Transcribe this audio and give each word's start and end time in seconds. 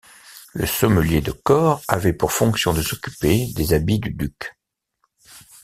Le 0.53 0.65
sommelier 0.65 1.21
de 1.21 1.31
corps 1.31 1.83
avait 1.87 2.11
pour 2.13 2.31
fonction 2.33 2.73
de 2.73 2.81
s'occuper 2.81 3.53
des 3.53 3.73
habits 3.73 3.99
du 3.99 4.09
duc. 4.09 4.55